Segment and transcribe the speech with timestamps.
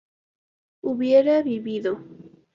[0.81, 2.03] hubiera vivido